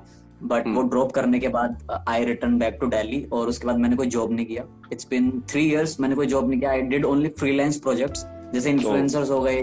बट 0.43 0.67
वो 0.69 0.83
ड्रॉप. 0.83 1.13
करने 1.13 1.39
के 1.39 1.49
बाद 1.49 2.05
I 2.09 2.25
return 2.25 2.59
back 2.59 2.79
to 2.81 2.87
Delhi 2.87 3.23
और 3.33 3.49
उसके 3.49 3.67
बाद 3.67 3.77
मैंने 3.77 3.97
कोई 3.97 4.07
जॉब 4.07 4.33
नहीं 4.33 4.47
किया। 4.47 4.65
इट्स 4.93 5.07
बिन 5.11 5.31
थ्री 5.51 5.69
इयर्स 5.71 5.99
मैंने 6.01 6.15
कोई 6.15 6.27
जॉब 6.27 6.49
नहीं 6.51 6.61
किया। 6.61 6.71
I 6.71 6.83
did 6.83 7.05
only 7.05 7.29
freelance 7.29 7.77
projects 7.77 8.25
जैसे 8.55 8.71
इन्फ्लुएंसर्स 8.71 9.29
oh. 9.29 9.35
हो 9.35 9.41
गए। 9.41 9.55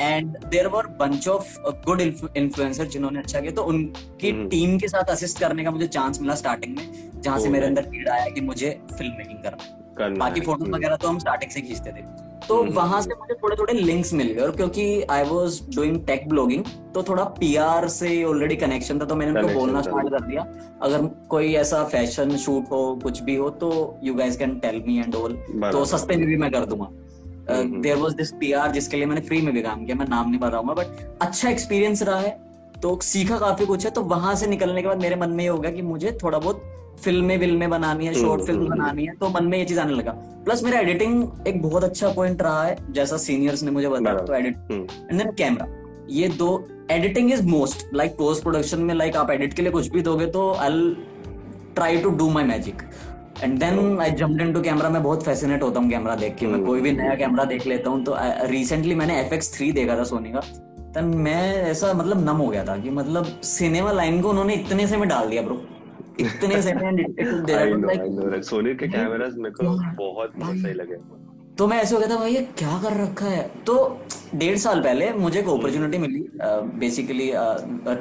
And 0.00 0.36
there 0.46 0.66
were 0.68 0.86
bunch 1.00 1.28
of 1.28 1.56
good 1.86 2.00
influencer 2.00 2.86
जिन्होंने 2.86 3.18
अच्छा 3.18 3.40
किया। 3.40 3.52
तो 3.52 3.62
उनकी 3.64 4.32
टीम 4.32 4.70
hmm. 4.70 4.80
के 4.80 4.88
साथ 4.88 5.10
असिस्ट 5.10 5.40
करने 5.40 5.64
का 5.64 5.70
मुझे 5.70 5.86
चांस 5.88 6.20
मिला 6.20 6.34
स्टार्टिंग 6.34 6.76
में 6.76 7.20
जहाँ 7.20 7.38
से 7.40 7.48
मेरे 7.48 7.66
अंदर 7.66 7.82
फ़ीड 7.82 8.08
आया 8.08 8.26
कि 8.26 8.40
मुझे 8.42 8.78
फ़िल्म 8.92 9.12
मेकिंग 9.18 9.38
करना 9.38 10.14
बाकी 10.18 10.40
फ़ोटोज़ 10.40 10.68
hmm. 10.68 10.76
वगैरह 10.76 10.96
तो 10.96 11.08
हम 11.08 11.18
स्टार्टिंग 11.18 11.50
से 11.50 11.60
खींचते 11.60 11.90
थे। 11.90 12.02
तो 12.48 12.54
hmm. 12.56 12.74
वहाँ 12.76 13.00
से 13.02 13.10
मुझे 13.10 13.34
थोड़े 13.34 13.56
थोड़े 13.56 13.72
लिंक्स 13.74 14.12
मिल 14.14 14.26
गए 14.28 14.40
और 14.40 14.50
क्योंकि 14.56 15.02
I 15.10 15.22
was 15.24 15.60
doing 15.76 16.04
tech 16.06 16.28
blogging 16.28 16.64
तो 16.94 17.02
थोड़ा 17.02 17.24
पीआर 17.38 17.88
से 17.88 18.22
ऑलरेडी 18.24 18.56
कनेक्शन 18.56 19.00
था 19.00 19.04
तो 19.04 19.14
मैंने 19.16 19.40
उनको 19.40 19.60
बोलना 19.60 19.82
स्टार्ट 19.82 20.08
कर 20.10 20.26
दिया। 20.26 20.46
अगर 20.82 21.06
कोई 21.28 21.54
ऐसा 21.54 21.82
फ़ैशन 21.84 22.36
शूट 22.36 22.70
हो 22.70 22.82
कुछ 23.02 23.22
भी 23.22 23.36
हो 23.36 23.48
तो 23.62 23.70
you 24.04 24.14
guys 24.14 24.36
can 24.36 24.58
tell 24.58 24.82
me 24.86 24.98
and 24.98 25.14
all 25.14 25.32
तो 25.72 25.84
सस्ते 25.84 26.16
में 26.16 26.26
भी 26.26 26.36
मैं 26.36 26.50
कर 26.50 26.66
दूँगा। 26.66 26.90
There 27.50 27.96
was 27.96 28.14
this 28.16 28.30
P 28.30 28.52
R 28.52 28.72
जिसके 28.72 28.96
लिए 28.96 29.06
मैंने 29.06 29.20
फ्री 29.20 29.40
में 29.40 29.54
भी 29.54 29.62
काम 29.62 29.84
किया 29.84 29.96
मैं 29.96 30.06
नाम 30.08 30.30
नहीं 30.30 30.40
बताऊँगा 30.40 30.74
बट 30.74 31.18
अच्छा 31.22 31.48
एक्सपीरियंस 31.50 32.02
रहा 32.02 32.20
है। 32.20 32.30
तो 32.82 32.98
सीखा 33.02 33.38
काफ़ी 33.38 33.66
कुछ 33.66 33.84
है 33.84 33.90
तो 33.90 34.02
वहाँ 34.02 34.34
से 34.34 34.46
निकलने 34.46 34.82
के 34.82 34.88
बाद 34.88 35.00
मेरे 35.00 35.16
मन 35.16 35.30
में 35.30 35.44
ये 35.44 35.50
हो 35.50 35.58
गया 35.58 35.70
कि 35.70 35.82
मुझे 35.82 36.18
थोड़ा 36.22 36.38
बहुत 36.38 36.62
फ़िल्में 37.04 37.36
विल्में 37.38 37.70
बनानी 37.70 38.06
है 38.06 38.14
शॉर्ट 38.14 38.42
फ़िल्म 38.42 38.66
बनानी 38.66 39.04
है 39.04 39.14
तो 39.14 39.28
मन 39.28 39.44
में 39.44 39.58
ये 39.58 39.64
चीज़ 39.64 39.80
आने 39.80 39.92
लगा। 39.92 40.12
प्लस 40.44 40.62
मेरा 40.62 40.80
एडिटिंग 40.80 41.48
एक 41.48 41.62
बहुत 41.62 41.84
अच्छा 41.84 42.08
पॉइंट 42.08 42.42
रहा 42.42 42.64
है 42.64 42.92
जैसा 42.92 43.16
सीनियर्स 43.16 43.62
ने 43.62 43.70
मुझे 43.70 43.88
बताया 43.88 44.18
तो 44.18 44.34
एडिट 44.34 44.56
एंड 44.72 45.18
देन 45.18 45.32
कैमरा 45.32 45.66
ये 46.10 46.28
दो 46.28 46.66
editing 46.90 47.32
is 47.32 47.42
most 47.42 47.94
like 47.94 48.16
post 48.16 48.42
production 48.42 48.80
में 48.80 48.94
लाइक 48.94 49.16
आप 49.16 49.30
एडिट 49.30 49.54
के 49.54 49.62
लिए 49.62 49.72
कुछ 49.72 49.88
भी 49.88 50.02
दोगे 50.02 50.26
तो 50.26 50.52
I 50.54 50.96
try 51.74 51.98
to 51.98 52.10
do 52.10 52.30
my 52.30 52.44
magic 52.44 52.82
and 53.44 53.58
then 53.58 53.98
I 54.00 54.10
jump 54.10 54.40
in 54.40 54.52
to 54.52 54.60
camera 54.60 54.88
मैं 54.90 55.02
बहुत 55.02 55.24
फैसिनेट 55.24 55.62
होता 55.62 55.80
हूँ 55.80 55.90
कैमरा 55.90 56.14
देख 56.16 56.36
के। 56.36 56.46
मैं 56.46 56.58
hmm. 56.58 56.66
कोई 56.66 56.80
भी 56.80 56.92
नया 56.92 57.14
कैमरा 57.14 57.44
देख 57.44 57.66
लेता 57.66 57.90
हूँ 57.90 58.04
तो 58.04 58.16
रिसेंटली 58.50 58.94
मैंने 58.94 59.20
एफ़ 59.20 59.34
एक्स 59.34 59.56
थ्री 59.56 59.70
देखा 59.72 59.96
था 59.96 60.04
सोनी 60.04 60.30
का। 60.30 60.40
तब 60.96 61.14
मैं 61.18 61.42
ऐसा 61.62 61.92
मतलब 61.92 62.24
नम 62.24 62.36
हो 62.36 62.48
गया 62.48 62.64
था 62.64 62.76
कि 62.76 62.90
मतलब 62.90 63.24
सिनेमा 63.44 63.92
लाइन 63.92 64.20
को 64.22 64.28
उन्होंने 64.28 64.54
इतने 64.54 64.86
से 64.86 64.96
में 64.96 65.08
डाल 65.08 65.28
दिया 65.28 65.42
ब्रो 65.42 65.60
इतने 66.20 66.62
से 66.62 66.72
में 66.74 68.40
सोनी 68.48 68.74
के 68.74 68.88
कैमरास 68.88 69.34
मेरे 69.36 69.54
को 69.54 69.64
बहुत 69.96 70.32
बहुत 70.36 70.56
सही 70.56 70.74
लगे। 70.74 70.96
तो 71.58 71.66
मैं 71.66 71.78
ऐसे 71.78 71.94
हो 71.94 72.00
गया 72.00 72.10
था 72.10 72.18
भाई 72.20 72.34
ये 72.34 72.40
क्या 72.58 72.78
कर 72.82 72.96
रखा 73.02 73.26
है? 73.26 73.42
तो 73.66 73.74
डेढ़ 74.34 74.56
साल 74.58 74.80
पहले 74.80 75.12
मुझे 75.14 75.38
एक 75.40 75.48
opportunity 75.48 75.98
milli 75.98 76.24
basically 76.78 77.30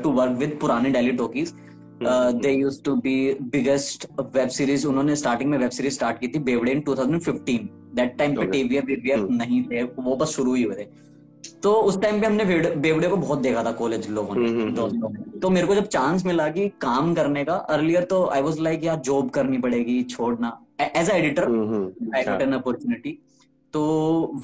to 0.03 0.11
work 0.11 0.37
with 0.39 0.57
Purani 0.61 0.89
Dilli 0.89 1.11
Talkies 1.11 1.53
they 2.01 2.51
use 2.51 2.83
to 2.83 2.95
be 2.95 3.33
biggest 3.41 4.07
web 4.21 4.49
series 4.49 4.87
उन्होंने 4.87 5.15
स्टार्टिंग 5.15 5.49
में 5.49 5.57
वेब 5.57 5.69
सीरीज़ 5.69 5.93
स्टार्ट 5.93 6.19
की 6.19 6.27
थी 6.27 6.39
बेवडे 6.39 6.71
इन 6.71 6.81
2015 6.81 7.59
दैट 7.95 8.17
टाइम 8.17 8.35
पे 8.35 8.45
टीवीएफ 8.45 8.85
वीवीएफ 8.85 9.19
hmm. 9.19 9.31
नहीं 9.31 9.63
थे. 9.63 9.83
वो 9.83 10.15
बस 10.15 10.27
शुरू 10.27 10.53
ही 10.53 10.63
हुए 10.63 10.75
थे. 10.75 10.87
तो 11.63 11.73
उस 11.73 12.01
टाइम 12.01 12.21
पे 12.21 12.27
हमने 12.27 12.45
बेवड़े 12.75 13.07
को 13.07 13.17
बहुत 13.17 13.39
देखा 13.39 13.63
था 13.63 13.71
कॉलेज 13.71 14.09
लोगों 14.09 14.35
ने 14.35 14.49
hmm, 14.49 14.65
hmm, 14.65 14.75
दोस्तों 14.75 15.39
तो 15.39 15.49
मेरे 15.49 15.67
को 15.67 15.75
जब 15.75 15.87
चांस 15.87 16.25
मिला 16.25 16.49
कि 16.49 16.69
काम 16.69 17.13
करने 17.13 17.45
का 17.45 17.53
अर्लियर 17.53 18.03
तो 18.03 18.27
आई 18.27 18.41
वाज 18.41 18.59
लाइक 18.59 18.83
यार 18.83 18.99
जॉब 18.99 19.29
करनी 19.29 19.57
पड़ेगी 19.57 20.03
छोड़ना. 20.03 20.65
As 20.81 21.09
a 21.09 21.15
editor 21.15 21.43
I 22.15 22.23
got 22.23 22.41
an 22.41 22.51
opportunity 22.51 23.19
तो 23.73 23.81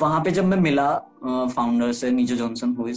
वहाँ 0.02 0.22
पे 0.22 0.32
जब 0.32 0.46
मैं 0.46 0.58
मिला 0.58 0.96
फाउंडर 1.26 1.92
से 1.92 2.12
नीचो 2.12 2.36
जॉनसन 2.36 2.76
हु 2.80 2.90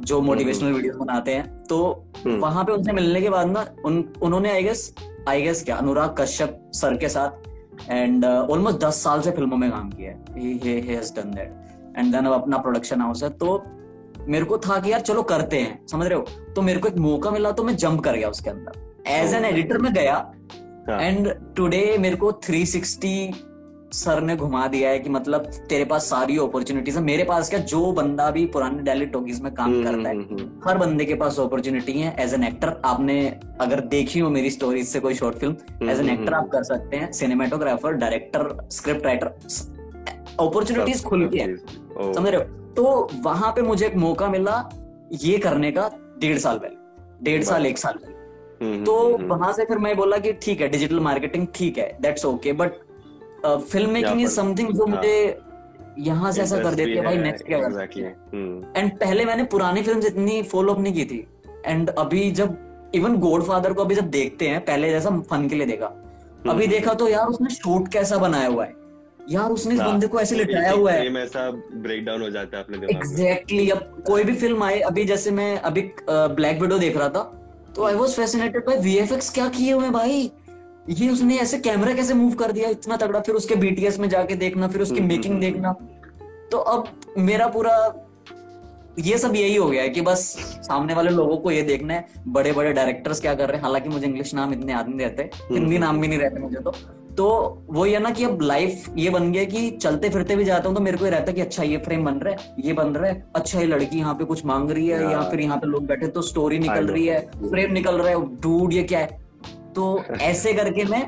जो 0.00 0.20
मोटिवेशनल 0.20 0.72
वीडियो 0.72 0.94
बनाते 0.94 1.34
हैं 1.34 1.64
तो। 1.64 2.05
वहाँ 2.26 2.64
पे 2.64 2.72
उनसे 2.72 2.92
मिलने 2.92 3.20
के 3.20 3.30
बाद 3.30 3.46
ना 3.46 3.66
उन 3.84 4.12
उन्होंने 4.22 4.50
आई 4.50 4.62
गेस 4.62 4.94
आई 5.28 5.42
गेस 5.42 5.64
क्या 5.64 5.76
अनुराग 5.76 6.14
कश्यप 6.18 6.70
सर 6.74 6.96
के 6.96 7.08
साथ 7.08 7.90
एंड 7.90 8.24
ऑलमोस्ट 8.24 8.78
दस 8.78 9.02
साल 9.02 9.20
से 9.20 9.30
फ़िल्मों 9.30 9.56
में 9.56 9.70
काम 9.70 9.90
किया 9.90 10.10
है। 10.10 10.16
एंड 11.96 12.12
देन 12.12 12.26
अब 12.26 12.32
अपना 12.32 12.58
प्रोडक्शन 12.58 13.00
हाउस 13.00 13.22
है। 13.22 13.28
तो 13.28 13.62
मेरे 14.28 14.44
को 14.44 14.58
था 14.58 14.80
कि 14.80 14.92
यार 14.92 15.00
चलो 15.00 15.22
करते 15.22 15.58
हैं। 15.58 15.86
समझ 15.86 16.06
रहे 16.06 16.18
हो? 16.18 16.26
तो 16.56 16.62
मेरे 16.62 16.80
को 16.80 16.88
एक 16.88 16.96
मौका 16.96 17.30
मिला 17.30 17.50
तो 17.52 17.64
मैं 17.64 17.76
जंप 17.76 18.00
कर 18.00 18.16
गया 18.16 18.28
उसके 18.28 18.50
अंदर। 18.50 18.72
एज 19.06 19.34
एन 19.34 19.44
एडिटर 19.44 19.78
में 19.78 19.92
गया। 19.94 20.32
एंड 20.90 21.26
हाँ। 21.26 21.52
टुडे 21.56 21.96
मेरे 22.00 22.16
को 22.16 22.32
360 22.32 23.34
सर 23.92 24.20
ने 24.20 24.34
घुमा 24.36 24.66
दिया 24.68 24.90
है 24.90 24.98
कि 24.98 25.10
मतलब 25.10 25.44
तेरे 25.68 25.84
पास 25.84 26.08
सारी 26.10 26.36
अपॉर्चुनिटीज़ 26.38 26.96
है। 26.98 27.02
मेरे 27.04 27.24
पास 27.24 27.50
क्या 27.50 27.58
जो 27.60 27.92
बंदा 27.92 28.30
भी 28.30 28.44
पुराने 28.46 28.82
डेली 28.82 29.06
टॉकीज 29.06 29.40
में 29.42 29.52
काम 29.54 29.70
हम्म, 29.70 29.84
करता 29.84 30.08
है 30.08 30.14
हम्म, 30.14 30.26
हम्म, 30.30 30.68
हर 30.68 30.78
बंदे 30.78 31.04
के 31.04 31.14
पास 31.14 31.38
अपॉर्चुनिटी 31.40 31.92
है 31.92 32.14
एज 32.20 32.34
एन 32.34 32.44
एक्टर 32.44 32.80
आपने 32.84 33.18
अगर 33.60 33.80
देखी 33.86 34.20
हो 34.20 34.30
मेरी 34.30 34.50
स्टोरी 34.50 34.82
से 34.84 35.00
कोई 35.00 35.14
short 35.14 35.36
film 35.36 35.90
as 35.90 36.00
an 36.00 36.08
actor 36.10 36.34
आप 36.34 36.48
कर 36.48 36.62
सकते 36.62 36.96
हैं। 36.96 37.10
Cinematographer 37.12 37.92
director 37.94 38.56
script 38.70 39.06
writer 39.06 39.26
opportunities 40.40 41.04
खुल 41.04 41.28
के 41.34 41.46
समझ 42.14 42.28
रहे 42.28 42.36
हो? 42.36 42.42
तो 42.74 43.08
वहाँ 43.22 43.52
पे 43.52 43.62
मुझे 43.62 43.86
एक 43.86 43.94
मौका 43.96 44.28
मिला 44.28 44.62
ये 45.24 45.38
करने 45.38 45.70
का 45.72 45.90
डेढ़ 46.18 46.38
साल 46.38 46.58
पहले 46.58 46.84
डेढ़ 47.22 47.42
साल 47.44 47.66
एक 47.66 47.78
साल 47.78 47.94
पहले। 47.94 48.14
तो 48.84 48.94
वहाँ 49.26 49.52
से 49.52 49.64
फिर 49.64 49.78
मैं 49.78 49.96
बोला 49.96 50.18
कि 50.18 50.32
ठीक 50.32 50.60
है 50.60 50.68
डिजिटल 50.68 51.00
मार्केटिंग 51.00 51.46
ठीक 51.54 51.78
है 51.78 51.96
that's 52.00 52.24
okay 52.24 52.52
but 52.52 52.72
film 53.44 53.90
making 53.90 54.20
is 54.22 54.30
something 54.30 54.72
जो 54.72 54.86
हाँ। 54.86 54.96
मुझे 54.96 55.38
यहाँ 55.98 56.32
से 56.32 56.42
ऐसा 56.42 56.62
कर 56.62 56.74
देती 56.74 56.92
है 56.92 57.04
भाई 57.04 57.18
नेक्स्ट 57.18 57.46
क्या 57.46 57.58
करना 57.58 57.82
एंड 58.76 58.90
पहले 58.98 59.24
मैंने 59.24 59.44
पुरानी 59.52 59.82
फ़िल्म 59.82 60.06
इतनी 60.06 60.42
फॉलो 60.42 60.72
अप 60.74 60.80
नहीं 60.80 60.94
की 60.94 61.04
थी। 61.04 61.26
एंड 61.66 61.90
अभी 61.90 62.30
जब 62.30 62.56
इवन 62.94 63.16
गॉडफादर 63.18 63.72
को 63.72 63.84
अभी 63.84 63.94
जब 63.94 64.10
देखते 64.10 64.48
हैं 64.48 64.64
पहले 64.64 64.90
जैसा 64.90 65.10
फन 65.30 65.48
के 65.48 65.54
लिए 65.54 65.66
देखा। 65.66 65.86
हम्म, 65.86 66.50
अभी 66.50 66.64
हम्म, 66.64 66.74
देखा 66.74 66.94
तो 66.94 67.08
यार 67.08 67.26
उसने 67.26 67.50
शूट 67.50 67.88
कैसा 67.92 68.18
बनाया 68.18 68.48
हुआ 68.48 68.64
है। 68.64 68.74
यार 69.30 69.50
उसने 69.50 69.74
इस 69.74 69.80
हाँ, 69.80 69.92
बंदे 69.92 70.06
को 70.06 70.20
ऐसे 70.20 70.36
लिटाया 70.36 70.72
हुआ 70.72 70.92
है। 70.92 71.22
ऐसा 71.22 71.50
ब्रेक 71.50 72.04
डाउन 72.04 72.22
हो 72.22 72.30
जाता 72.30 72.56
है 72.56 72.62
अपने 72.64 72.78
दिमाग 72.78 72.96
एग्जैक्टली 72.96 73.68
अब 73.70 74.02
कोई 74.06 74.24
भी 74.24 74.34
फ़िल्म 74.34 74.62
आए 74.62 74.78
अभी 74.80 75.04
जैसे 75.04 75.30
मैं 75.30 75.56
अभी 75.60 75.90
ब्लैक 76.10 76.60
विडो 76.60 76.78
देख 76.78 76.96
रहा 76.96 77.08
था 77.08 77.22
तो 77.76 77.84
I 77.84 77.94
was 77.94 78.16
fascinated 78.16 78.66
by 78.66 78.78
VFX 78.78 79.30
क्या 79.30 79.48
किए 79.48 79.72
हुए 79.72 79.90
भाई? 79.90 80.30
ये 80.88 81.08
उसने 81.10 81.36
ऐसे 81.38 81.58
कैमरा 81.58 81.94
कैसे 81.94 82.14
मूव 82.14 82.34
कर 82.34 82.52
दिया 82.52 82.68
इतना 82.68 82.96
तगड़ा? 82.96 83.20
फिर 83.20 83.34
उसके 83.34 83.54
बीटीएस 83.54 83.98
में 84.00 84.08
जाके 84.08 84.34
देखना 84.34 84.68
फिर 84.68 84.82
उसकी 84.82 84.98
हम्म, 84.98 85.08
मेकिंग 85.08 85.32
हम्म, 85.34 85.40
देखना। 85.40 85.72
तो 86.50 86.58
अब 86.58 86.84
मेरा 87.18 87.46
पूरा 87.46 87.72
ये 88.98 89.16
सब 89.18 89.34
यही 89.36 89.56
हो 89.56 89.68
गया 89.68 89.82
है 89.82 89.88
कि 89.88 90.00
बस 90.00 90.20
सामने 90.62 90.94
वाले 90.94 91.10
लोगों 91.10 91.36
को 91.36 91.50
ये 91.50 91.62
देखना 91.62 91.94
है 91.94 92.06
बड़े 92.28 92.52
बड़े 92.52 92.72
डायरेक्टर्स 92.72 93.20
क्या 93.20 93.34
कर 93.34 93.48
रहे 93.48 93.56
हैं? 93.56 93.62
हालाँकि 93.62 93.88
मुझे 93.88 94.06
इंग्लिश 94.06 94.34
नाम 94.34 94.52
इतने 94.52 94.72
याद 94.72 94.88
नहीं 94.88 94.98
रहते 95.00 95.22
हिंदी 95.22 95.74
हम्म, 95.74 95.84
नाम 95.84 96.00
भी 96.00 96.08
नहीं 96.08 96.18
रहते 96.18 96.40
मुझे 96.40 96.60
तो। 96.60 96.70
तो 97.16 97.26
वो 97.70 97.84
ये 97.86 97.98
ना 97.98 98.10
कि 98.10 98.24
अब 98.24 98.40
लाइफ 98.42 98.84
ये 98.98 99.10
बन 99.10 99.30
गया 99.32 99.44
कि 99.44 99.70
चलते 99.72 100.08
फिरते 100.08 100.36
भी 100.36 100.44
जाता 100.44 100.68
हूँ 100.68 100.76
तो 100.76 100.82
मेरे 100.82 100.98
को 100.98 101.04
ये 101.04 101.10
रहता 101.10 101.26
है 101.26 101.32
कि 101.32 101.40
अच्छा 101.40 101.62
ये 101.62 101.76
फ्रेम 101.76 102.04
बन 102.04 102.14
रहा 102.14 102.34
है 102.34 102.54
ये 102.64 102.72
बन 102.72 102.88
रहा 102.88 103.10
है 103.10 103.24
अच्छा 103.36 103.60
ये 103.60 103.66
लड़की 103.66 103.98
यहाँ 103.98 104.14
पे 104.14 104.24
कुछ 104.24 104.44
मांग 104.44 104.70
रही 104.70 104.86
है 104.88 105.02
या 105.12 105.22
फिर 105.30 105.40
यहाँ 105.40 105.56
पे 105.58 105.66
लोग 105.66 105.86
बैठे 105.86 106.06
तो 106.08 106.22
स्टोरी 106.22 106.58
निकल 106.58 106.86
रही 106.86 107.06
है 107.06 107.20
फ्रेम 107.50 107.72
निकल 107.72 107.98
रहा 107.98 108.08
है 108.08 108.20
डूड 108.40 108.72
ये 108.72 108.82
क्या 108.82 108.98
है? 108.98 109.25
तो 109.76 110.04
ऐसे 110.20 110.52
करके 110.52 110.84
मैं 110.90 111.06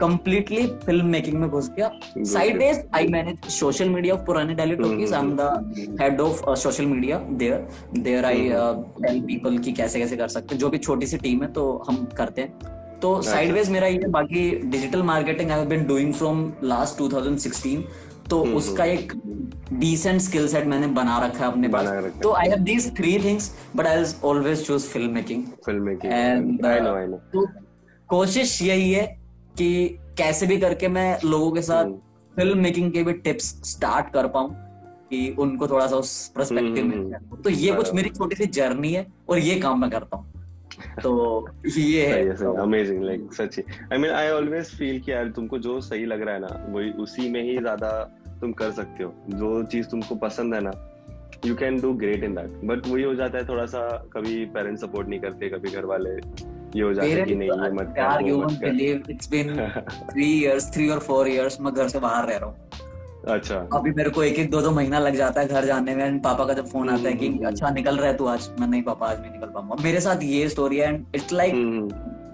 कंप्लीटली 0.00 0.66
फ़िल्म 0.84 1.06
मेकिंग 1.06 1.36
में 1.38 1.48
घुस 1.48 1.68
गया। 1.76 1.90
Sideways 2.58 2.84
I 2.94 3.06
manage 3.08 3.48
social 3.52 3.88
media 3.88 4.14
of 4.14 4.20
Purani 4.26 4.54
Dilli 4.54 4.76
Talkies 4.76 5.12
I 5.12 5.20
am 5.20 5.36
the 5.40 5.96
head 6.00 6.20
of 6.20 6.54
social 6.60 6.86
media 6.86 7.18
there 7.42 7.66
there 7.98 8.24
I 8.24 8.48
tell 9.02 9.20
people 9.22 9.58
कि 9.58 9.72
कैसे 9.72 10.00
कैसे 10.00 10.16
कर 10.16 10.28
सकते 10.28 10.54
हैं। 10.54 10.60
जो 10.60 10.70
भी 10.70 10.78
छोटी 10.78 11.06
सी 11.06 11.16
टीम 11.18 11.42
है 11.42 11.52
तो 11.52 11.66
हम 11.88 12.04
करते 12.16 12.42
हैं। 12.42 12.98
तो 13.02 13.12
अच्छा। 13.14 13.30
साइड 13.30 13.52
वेज 13.52 13.70
मेरा 13.70 13.86
ये 13.86 14.08
बाकी 14.08 14.50
digital 14.70 15.02
marketing 15.02 15.50
I 15.50 15.58
have 15.58 15.68
been 15.68 15.86
doing 15.86 16.12
from 16.14 16.52
last 16.64 16.98
2016 17.02 17.82
तो 18.30 18.42
हम्म, 18.42 18.56
उसका 18.56 18.84
एक 18.84 19.12
डिसेंट 19.72 20.20
स्किल 20.20 20.46
सेट 20.48 20.66
मैंने 20.66 20.86
बना 20.98 21.18
रखा 21.26 21.44
है 21.44 21.50
अपने 21.52 21.68
पास। 21.68 22.12
तो 22.22 22.32
I 22.32 22.48
have 22.48 22.58
these 22.64 22.92
three 22.96 23.18
things 23.24 23.54
but 23.76 23.86
I 23.86 24.04
always 24.24 24.66
choose 24.66 24.86
film 24.88 25.12
making 25.14 25.44
film 25.66 25.82
making 25.82 26.12
And, 26.12 26.66
I 26.66 26.80
know 26.80 26.94
I 26.94 27.06
know 27.06 27.46
कोशिश 28.10 28.60
यही 28.62 28.92
है 28.92 29.06
कि 29.54 29.98
कैसे 30.18 30.46
भी 30.46 30.58
करके 30.60 30.88
मैं 30.88 31.18
लोगों 31.24 31.50
के 31.52 31.62
साथ 31.62 31.84
हम्म। 31.84 32.34
फ़िल्म 32.36 32.58
मेकिंग 32.58 32.92
के 32.92 33.02
भी 33.02 33.12
टिप्स 33.24 33.54
स्टार्ट 33.66 34.12
कर 34.12 34.26
पाऊँ 34.28 34.54
कि 35.10 35.28
उनको 35.38 35.68
थोड़ा 35.68 35.86
सा 35.86 35.96
उस 35.96 36.12
पर्सपेक्टिव 36.36 36.84
हम्म, 36.84 36.98
मिल 36.98 37.10
जाए 37.10 37.42
तो 37.44 37.50
ये 37.50 37.72
कुछ 37.74 37.92
मेरी 37.94 38.10
छोटी 38.10 38.36
सी 38.36 38.46
जर्नी 38.58 38.92
है 38.92 39.06
और 39.28 39.38
ये 39.38 39.58
काम 39.60 39.80
मैं 39.80 39.90
करता 39.90 40.16
हूँ। 40.16 40.26
तो 41.02 41.48
ये 41.78 42.06
है। 42.06 42.22
है 42.24 42.56
अमेजिंग 42.62 43.02
लाइक 43.04 43.32
सच्ची। 43.34 43.62
I 43.92 43.98
mean 43.98 44.10
I 44.10 44.28
always 44.30 44.66
feel 44.78 45.00
कि 45.00 45.12
यार 45.12 45.28
तुमको 45.36 45.58
जो 45.58 45.80
सही 45.80 46.04
लग 46.04 46.22
रहा 46.22 46.34
है 46.34 46.40
ना 46.40 46.66
वही 46.68 46.90
उसी 47.02 47.28
में 47.30 47.42
ही 47.42 47.56
ज़्यादा 47.58 47.90
तुम 48.40 48.52
कर 48.52 48.70
सकते 48.72 49.04
हो। 49.04 49.12
जो 49.30 49.62
चीज़ 49.62 49.86
तुमको 49.86 50.14
पसंद 50.18 50.54
है 50.54 50.60
ना 50.60 50.72
you 51.46 51.54
can 51.56 51.80
do 51.80 51.92
great 51.94 52.24
in 52.24 52.34
that 52.34 52.60
but 52.64 52.86
वही 52.86 53.02
हो 53.02 53.14
जाता 53.14 53.38
है 53.38 53.48
थोड़ा 53.48 53.66
सा 53.66 53.86
कभी 54.12 54.44
पेरेंट्स 54.54 54.82
सपोर्ट 54.82 55.08
नहीं 55.08 55.20
करते 55.20 55.48
कभी 55.48 55.70
घर 55.70 55.84
वाले। 55.84 56.18
ये 56.76 56.82
हो 56.82 56.92
जाता 56.94 57.24
कि 57.24 57.34
नहीं 57.34 57.48
ये 57.50 57.70
मत 57.72 57.94
यार 57.98 58.22
you 58.26 58.36
won't 58.36 58.58
believe 58.60 59.02
it's 59.10 59.30
been 59.30 59.56
three 60.10 60.32
years 60.32 60.70
three 60.74 60.88
और 60.88 60.98
फोर 61.08 61.28
इयर्स 61.28 61.60
मैं 61.60 61.72
घर 61.74 61.88
से 61.88 61.98
बाहर 62.00 62.28
रह 62.28 62.36
रहा 62.36 62.48
हूँ 62.48 62.88
अच्छा 63.28 63.56
अभी 63.74 63.90
मेरे 63.92 64.10
को 64.10 64.22
एक 64.22 64.38
एक 64.38 64.50
दो 64.50 64.60
दो 64.62 64.70
महीना 64.70 64.98
लग 64.98 65.16
जाता 65.16 65.40
है 65.40 65.48
घर 65.48 65.64
जाने 65.66 65.94
में 65.94 66.04
एंड 66.04 66.22
पापा 66.22 66.44
का 66.44 66.52
जब 66.54 66.66
फ़ोन 66.66 66.90
आता 66.90 67.08
है 67.08 67.14
कि 67.14 67.26
हम्म। 67.26 67.46
अच्छा 67.46 67.70
निकल 67.70 67.96
रहा 67.96 68.06
है 68.06 68.16
तू 68.16 68.26
आज 68.26 68.48
मैं 68.60 68.68
नहीं 68.68 68.82
पापा 68.82 69.06
आज 69.06 69.20
नहीं 69.20 69.32
निकल 69.32 69.46
पाऊँगा 69.46 69.76
मेरे 69.82 70.00
साथ 70.00 70.22
ये 70.24 70.48
स्टोरी 70.48 70.78
है 70.78 70.88
एंड 70.88 71.04
इट्स 71.14 71.32
लाइक 71.32 71.54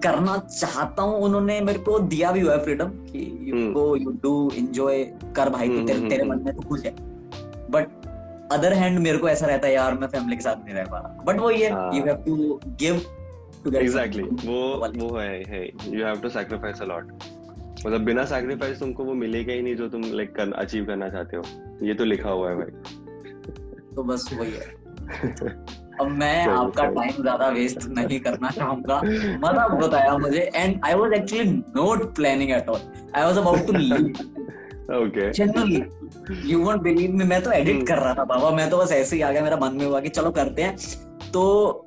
करना 0.04 0.36
चाहता 0.50 1.02
हूँ 1.02 1.18
उन्होंने 1.20 1.60
मेरे 1.60 1.78
को 1.78 1.98
दिया 2.06 2.30
भी 2.32 2.40
हुआ 2.40 2.52
है 2.52 2.62
फ्रीडम 2.64 2.88
कि 3.06 3.24
you. 3.44 3.72
Go 3.72 3.84
you 3.96 4.10
do 4.22 4.34
enjoy 4.56 5.02
कर 5.36 5.50
भाई 5.50 5.68
तू 5.68 5.74
हम्म, 5.74 5.86
तेरे, 5.86 5.98
हम्म, 5.98 6.10
तेरे। 6.10 6.24
मन 6.24 6.42
में 6.44 6.54
तो 6.56 6.68
कुछ 6.68 6.84
है 6.86 6.94
बट 7.70 8.06
अदर 8.52 8.72
हैंड 8.72 8.98
मेरे 8.98 9.18
को 9.18 9.28
ऐसा 9.28 9.46
रहता 9.46 9.66
है 9.66 9.72
यार 9.74 9.94
मैं 9.98 10.08
फैमिली 10.08 10.36
के 10.36 10.42
साथ 10.42 10.64
नहीं 10.64 10.74
रह 10.74 10.84
पा 10.90 10.98
रहा 10.98 11.22
बट 11.24 11.40
वो 11.40 11.50
ये। 11.50 11.68
You 11.68 12.04
have 12.04 12.22
to 12.26 12.60
give 12.80 13.00
exactly 13.74 14.22
वो 14.22 14.90
वो 14.96 15.16
है 15.16 15.42
है. 15.48 15.64
You 15.88 16.04
have 16.06 16.20
to 16.20 16.28
sacrifice 16.28 16.82
a 16.82 16.84
lot 16.84 17.12
मतलब 17.86 18.00
बिना 18.00 18.24
सैक्रिफाइस 18.24 18.78
तुमको 18.80 19.04
वो 19.04 19.14
मिलेगा 19.14 19.52
ही 19.52 19.62
नहीं 19.62 19.76
जो 19.76 19.88
तुम 19.88 20.02
लाइक 20.12 20.34
कर 20.34 20.52
अचीव 20.52 20.84
करना 20.86 21.08
चाहते 21.08 21.36
हो. 21.36 21.42
ये 21.82 21.94
तो 21.94 22.04
लिखा 22.04 22.30
हुआ 22.30 22.50
है 22.50 22.56
भाई. 22.56 22.94
तो 23.96 24.02
बस 24.02 24.30
वही 24.38 24.52
है। 24.52 24.74
अब 26.00 26.08
मैं 26.08 26.44
सही, 26.44 26.54
आपका। 26.54 26.84
टाइम 26.84 27.22
ज़्यादा 27.22 27.48
वेस्ट 27.48 27.84
नहीं 27.88 28.18
करना 28.20 28.50
चाहूँगा। 28.50 29.00
मतलब 29.44 29.78
बताया 29.82 30.16
मुझे। 30.18 30.40
And 30.54 30.80
I 30.84 30.94
was 30.94 31.12
actually 31.12 31.50
not 31.76 32.14
planning 32.16 32.50
at 32.50 32.68
all 32.68 32.80
I 33.16 33.24
was 33.24 33.38
about 33.38 33.66
to 33.66 33.72
leave 33.72 34.06
okay 34.94 35.30
generally 35.32 35.82
you 36.50 36.58
won't 36.64 36.82
believe 36.82 37.12
me 37.12 37.24
मैं 37.24 37.40
तो 37.42 37.50
एडिट 37.52 37.74
हम्म। 37.74 37.86
कर 37.86 37.98
रहा 37.98 38.14
था 38.14 38.24
बाबा। 38.24 38.50
मैं 38.50 38.68
तो 38.70 38.78
बस 38.78 38.92
ऐसे 38.92 39.16
ही 39.16 39.22
आ 39.22 39.30
गया। 39.32 39.42
मेरा 39.42 39.56
मन 39.56 39.76
में 39.76 39.86
हुआ 39.86 40.00
कि 40.00 40.08
चलो 40.08 40.30
करते 40.30 40.62
हैं। 40.62 40.76
तो 41.32 41.85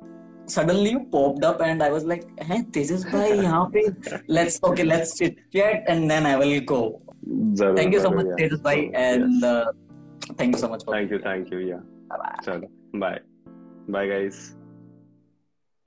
suddenly 0.50 0.90
you 0.90 1.00
popped 1.12 1.44
up 1.44 1.60
and 1.60 1.82
I 1.82 1.90
was 1.90 2.04
like, 2.04 2.24
hey, 2.40 2.62
this 2.70 2.90
is 2.90 3.04
by. 3.04 3.28
Here, 3.72 4.22
let's, 4.26 4.60
okay, 4.62 4.84
let's 4.84 5.16
chit 5.18 5.38
chat 5.52 5.84
and 5.86 6.10
then 6.10 6.26
I 6.26 6.36
will 6.36 6.60
go. 6.60 7.02
Zara, 7.54 7.76
thank 7.76 7.92
you 7.92 8.00
so 8.00 8.10
much, 8.10 8.26
yeah. 8.26 8.46
Tejas 8.46 8.62
bhai. 8.62 8.90
And 8.94 9.40
yes. 9.40 9.42
uh, 9.42 9.72
thank 10.36 10.54
you 10.54 10.60
so 10.60 10.68
much. 10.68 10.84
For 10.84 10.94
thank 10.94 11.10
you. 11.10 11.18
Thank 11.18 11.50
you. 11.50 11.58
Yeah. 11.58 11.80
Bye-bye. 12.08 12.60
Bye. 12.94 13.20
Bye, 13.88 14.06
guys. 14.06 14.56